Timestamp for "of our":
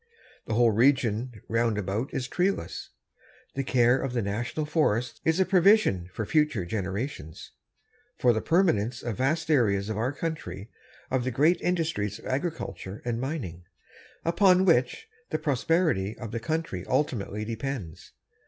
9.89-10.11